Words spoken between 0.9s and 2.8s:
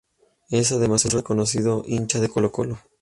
un reconocido hincha de Colo-Colo.